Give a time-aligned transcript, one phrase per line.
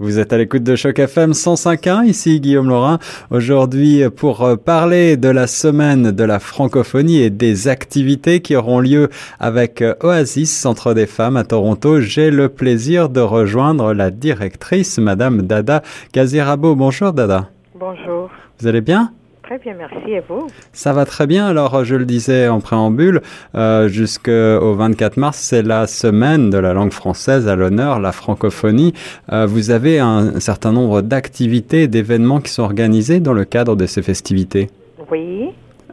[0.00, 3.00] Vous êtes à l'écoute de Choc FM 105.1, ici Guillaume Laurin.
[3.32, 8.78] Aujourd'hui, pour euh, parler de la semaine de la francophonie et des activités qui auront
[8.78, 9.08] lieu
[9.40, 14.98] avec euh, Oasis, Centre des femmes à Toronto, j'ai le plaisir de rejoindre la directrice,
[14.98, 15.82] Madame Dada
[16.14, 16.76] Gazirabo.
[16.76, 17.50] Bonjour Dada.
[17.74, 18.30] Bonjour.
[18.60, 19.10] Vous allez bien?
[19.48, 20.10] Très bien, merci.
[20.10, 21.46] Et vous Ça va très bien.
[21.46, 23.22] Alors, je le disais en préambule,
[23.54, 28.92] euh, jusqu'au 24 mars, c'est la semaine de la langue française à l'honneur, la francophonie.
[29.32, 33.86] Euh, vous avez un, certain nombre d'activités, d'événements qui sont organisés dans le cadre de
[33.86, 34.68] ces festivités.
[35.10, 35.48] Oui.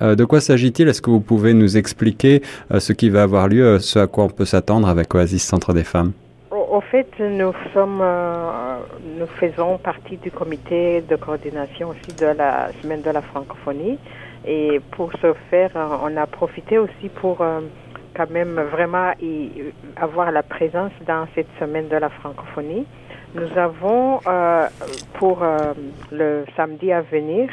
[0.00, 0.86] Euh, de quoi s'agit-il?
[0.86, 2.42] Est-ce que vous pouvez nous expliquer
[2.78, 5.82] ce qui va avoir lieu, ce à quoi on peut s'attendre avec Oasis Centre des
[5.82, 6.12] Femmes?
[6.70, 8.78] Au, fait, nous sommes, euh,
[9.18, 13.98] nous faisons partie du comité de coordination aussi de la semaine de la francophonie.
[14.46, 17.60] Et pour ce faire, euh, on a profité aussi pour euh,
[18.14, 19.50] quand même vraiment y-
[19.96, 22.86] avoir la présence dans cette semaine de la francophonie.
[23.34, 24.66] Nous avons euh,
[25.14, 25.42] pour
[26.12, 27.48] le samedi à venir,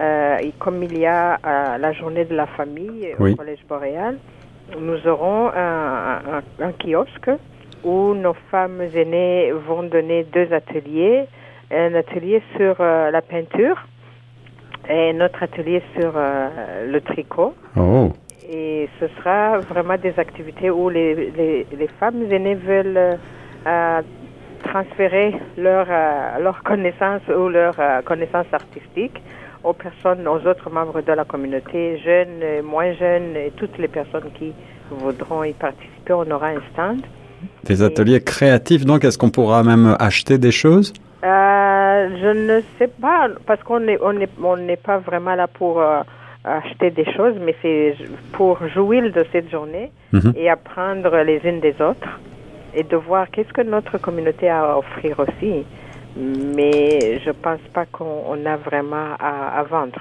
[0.00, 1.38] et comme il y a
[1.78, 3.32] la journée de la famille Oui.
[3.32, 4.16] au Collège Boréal,
[4.78, 7.30] nous aurons un, un- un kiosque
[7.84, 11.26] où nos femmes aînées vont donner deux ateliers.
[11.70, 13.76] Un atelier sur euh, la peinture
[14.88, 17.54] et notre atelier sur euh, le tricot.
[17.76, 18.10] Oh,
[18.50, 23.18] Et ce sera vraiment des activités où les, les, les femmes aînées veulent
[23.66, 24.02] euh,
[24.64, 25.86] transférer leur,
[26.40, 29.22] leur connaissance ou leur connaissance artistique
[29.62, 34.30] aux personnes, aux autres membres de la communauté, jeunes, moins jeunes, et toutes les personnes
[34.34, 34.52] qui
[34.90, 36.12] voudront y participer.
[36.12, 37.02] On aura un stand.
[37.64, 40.92] Des ateliers créatifs, donc est-ce qu'on pourra même acheter des choses?
[41.24, 45.46] Euh, je ne sais pas, parce qu'on n'est on est, on n'est pas vraiment là
[45.48, 46.00] pour euh,
[46.44, 47.96] acheter des choses, mais c'est
[48.32, 50.32] pour jouir de cette journée Mhm.
[50.36, 52.18] et apprendre les unes des autres
[52.74, 55.64] et de voir qu'est-ce que notre communauté a à offrir aussi.
[56.16, 60.00] Mais je pense pas qu'on on a vraiment à, à vendre.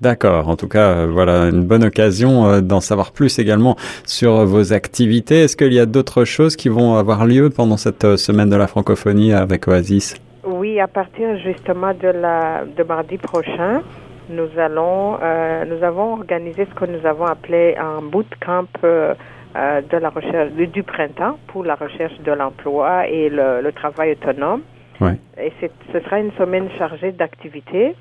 [0.00, 0.48] D'accord.
[0.48, 4.44] En tout cas, euh, voilà une bonne occasion euh, d'en savoir plus également sur euh,
[4.44, 5.42] vos activités.
[5.42, 8.66] Est-ce qu'il y a d'autres choses qui vont avoir lieu pendant cette semaine de la
[8.66, 10.16] francophonie avec Oasis?
[10.46, 13.82] Oui, à partir justement de la de mardi prochain,
[14.28, 19.14] nous allons euh, nous avons organisé ce que nous avons appelé un bootcamp euh,
[19.54, 24.12] de la recherche du, du printemps pour la recherche de l'emploi et le, le travail
[24.12, 24.62] autonome.
[25.00, 25.18] Ouais.
[25.38, 27.94] Et ce sera une semaine chargée d'activités.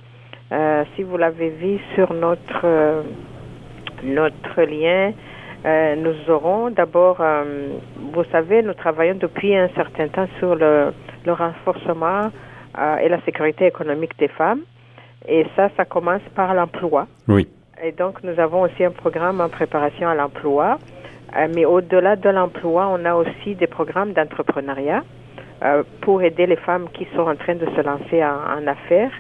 [0.54, 3.02] Euh, si vous l'avez vu sur notre euh,
[4.04, 5.14] notre lien,
[5.66, 7.24] euh, nous aurons d'abord,
[8.14, 10.94] vous savez, nous travaillons depuis un certain temps sur le,
[11.26, 12.30] le renforcement
[13.02, 14.62] et la sécurité économique des femmes.
[15.26, 17.08] Et ça, ça commence par l'emploi.
[17.30, 17.48] Oui.
[17.82, 20.80] Et donc, nous avons aussi un programme en préparation à l'emploi.
[21.56, 25.04] Mais au-delà de l'emploi, on a aussi des programmes d'entrepreneuriat
[26.02, 29.12] pour aider les femmes qui sont en train de se lancer en, en affaires,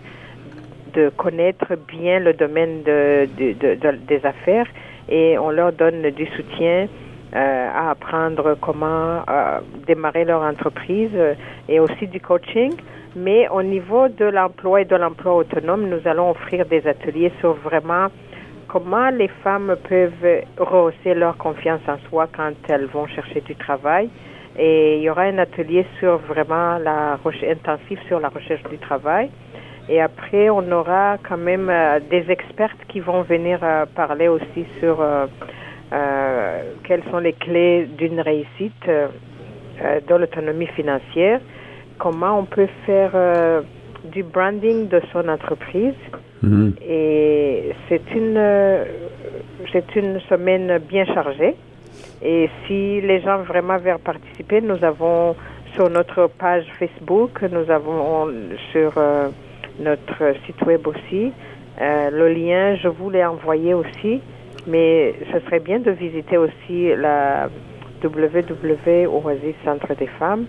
[0.93, 4.67] de connaître bien le domaine de, de- de- de- des affaires
[5.09, 6.87] et on leur donne du soutien
[7.35, 11.33] euh, à apprendre comment euh, démarrer leur entreprise euh,
[11.67, 12.73] et aussi du coaching.
[13.15, 17.53] Mais au niveau de l'emploi et de l'emploi autonome, nous allons offrir des ateliers sur
[17.53, 18.07] vraiment
[18.67, 24.09] comment les femmes peuvent rehausser leur confiance en soi quand elles vont chercher du travail.
[24.57, 27.17] Et il y aura un atelier sur vraiment la
[27.49, 29.29] intensive sur la recherche du travail.
[29.89, 34.65] Et après, on aura quand même euh, des expertes qui vont venir euh, parler aussi
[34.79, 35.27] sur euh,
[36.83, 38.89] quelles sont les clés d'une réussite
[40.07, 41.39] dans l'autonomie financière,
[41.97, 43.11] comment on peut faire
[44.03, 45.95] du branding de son entreprise.
[46.41, 46.73] Mhm.
[46.85, 48.85] Et c'est une, euh,
[49.71, 51.55] c'est une semaine bien chargée.
[52.21, 55.35] Et si les gens vraiment veulent participer, nous avons
[55.73, 58.29] sur notre page Facebook, nous avons
[58.71, 59.29] sur euh,
[59.79, 61.31] notre site web aussi
[61.81, 62.75] euh, le lien.
[62.75, 64.21] Je vous l'ai envoyé aussi,
[64.67, 67.49] mais ce serait bien de visiter aussi la
[68.03, 70.45] www.oasis Centre des femmes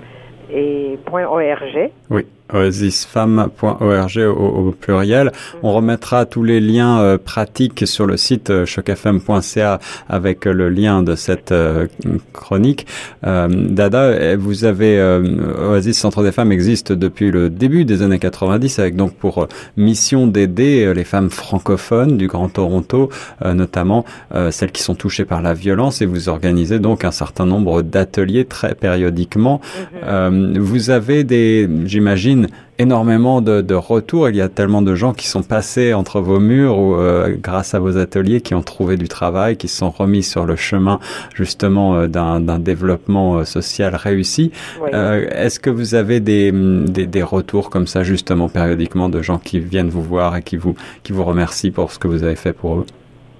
[0.52, 1.90] et .org.
[2.10, 5.32] Oui, oasisfemme.org au, au pluriel.
[5.62, 11.02] On remettra tous les liens euh, pratiques sur le site euh, chocfm.ca avec le lien
[11.02, 11.86] de cette euh,
[12.32, 12.86] chronique.
[13.22, 18.78] Dada, eh, vous avez Oasis Centre des Femmes existe depuis le début des années 90
[18.78, 23.10] avec donc pour mission d'aider les femmes francophones du Grand Toronto,
[23.44, 24.04] notamment
[24.50, 28.44] celles qui sont touchées par la violence et vous organisez donc un certain nombre d'ateliers
[28.44, 29.60] très périodiquement.
[30.04, 34.28] Euh, vous avez des, j'imagine, j'imagine, énormément de, de, retours.
[34.28, 37.74] Il y a tellement de gens qui sont passés entre vos murs ou euh, grâce
[37.74, 40.98] à vos ateliers, qui ont trouvé du travail, qui se sont remis sur le chemin
[41.34, 44.52] justement euh, d'un développement euh, social réussi.
[44.92, 49.60] Est-ce que vous avez des, des, des, retours comme ça justement périodiquement de gens qui
[49.60, 52.52] viennent vous voir et qui vous, qui vous remercient pour ce que vous avez fait
[52.52, 52.86] pour eux?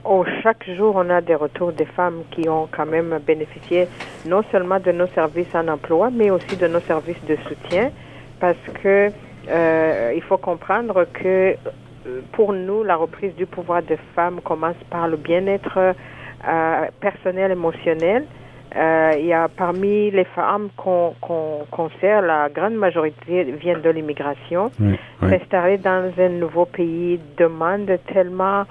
[0.06, 3.88] Oh, chaque jour, on a des retours des femmes qui ont quand même bénéficié
[4.26, 7.90] non seulement de nos services en emploi, mais aussi de nos services de soutien,
[8.40, 9.08] parce que
[9.48, 11.56] euh, il faut comprendre que
[12.06, 17.52] euh, pour nous, la reprise du pouvoir des femmes commence par le bien-être euh, personnel,
[17.52, 18.24] émotionnel.
[18.76, 23.88] Euh, il y a parmi les femmes qu'on qu sert, la grande majorité vient de
[23.88, 24.70] l'immigration.
[24.80, 25.30] Oui, oui.
[25.30, 28.64] S'installer dans un nouveau pays demande tellement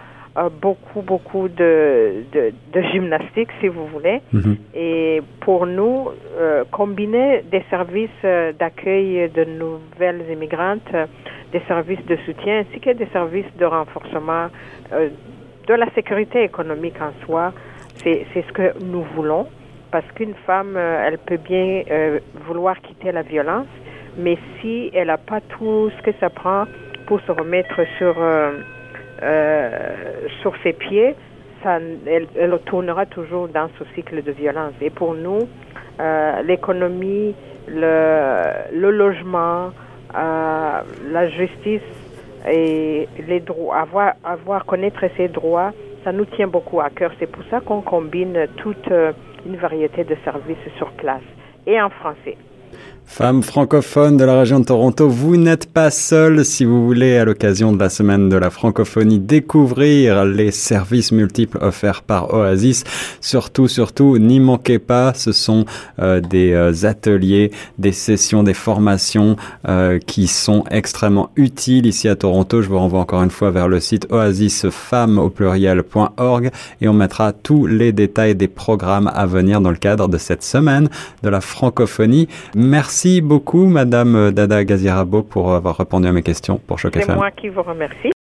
[0.62, 4.20] beaucoup, beaucoup de, de, de, gymnastique, si vous voulez.
[4.32, 4.56] Mm -hmm.
[4.74, 11.06] Et pour nous, euh, combiner des services euh, d'accueil de nouvelles immigrantes, euh,
[11.52, 14.46] des services de soutien, ainsi que des services de renforcement
[14.92, 15.10] euh,
[15.68, 17.54] de la sécurité économique en soi,
[18.04, 19.46] c'est ce que nous voulons.
[19.92, 23.68] Parce qu'une femme, euh, elle peut bien euh, vouloir quitter la violence,
[24.18, 26.64] mais si elle n'a pas tout ce que ça prend
[27.06, 28.54] pour se remettre sur euh,
[29.20, 31.16] sur ses pieds,
[31.64, 34.74] ça, elle, elle, tournera toujours dans ce cycle de violence.
[34.82, 35.48] Et pour nous,
[36.00, 37.34] euh, l'économie,
[37.68, 39.72] le, logement,
[40.16, 40.82] euh,
[41.12, 41.82] la justice
[42.52, 45.72] et les droits, avoir, avoir connaître ses droits,
[46.04, 47.12] ça nous tient beaucoup à cœur.
[47.20, 48.90] C'est pour ça qu'on combine toute
[49.46, 51.22] une variété de services sur place
[51.66, 52.38] et en français.
[53.06, 57.26] Femmes francophones de la région de Toronto, vous n'êtes pas seules si vous voulez, à
[57.26, 62.84] l'occasion de la semaine de la francophonie, découvrir les services multiples offerts par Oasis.
[63.22, 65.66] Surtout, surtout, n'y manquez pas, ce sont
[66.00, 69.36] euh, des euh, ateliers, des sessions, des formations
[69.68, 72.62] euh, qui sont extrêmement utiles ici à Toronto.
[72.62, 75.34] Je vous renvoie encore une fois vers le site oasisfemmes au
[76.82, 80.44] et on mettra tous les détails des programmes à venir dans le cadre de cette
[80.44, 80.88] semaine
[81.24, 82.28] de la francophonie.
[82.56, 87.08] Merci beaucoup, Madame Dada Gazirabo, pour avoir répondu à mes questions pour Choc FM.
[87.08, 88.12] C'est moi qui vous remercie.